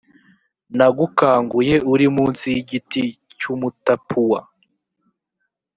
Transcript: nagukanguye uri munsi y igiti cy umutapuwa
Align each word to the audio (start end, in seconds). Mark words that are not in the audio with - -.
nagukanguye 0.77 1.75
uri 1.93 2.05
munsi 2.15 2.45
y 2.53 2.57
igiti 2.61 3.03
cy 3.39 3.45
umutapuwa 3.53 4.39